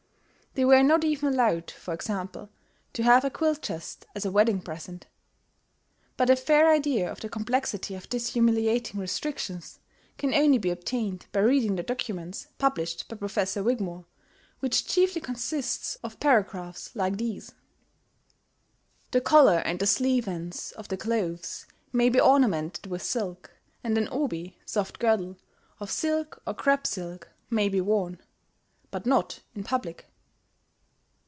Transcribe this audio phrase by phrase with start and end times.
[0.53, 2.49] They were not even allowed, for example,
[2.91, 5.07] to have a quilt chest as a wedding present.
[6.17, 9.79] But a fair idea of the complexity of these humiliating restrictions
[10.17, 14.03] can only be obtained by reading the documents published by Professor Wigmore,
[14.59, 17.53] which chiefly consist of paragraphs like these:
[19.11, 23.51] "The collar and the sleeve ends of the clothes may be ornamented with silk,
[23.85, 25.37] and an obi (soft girdle)
[25.79, 28.19] of silk or crepe silk may be worn
[28.91, 30.07] but not in public."